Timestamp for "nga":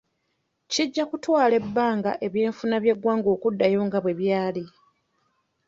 3.87-3.99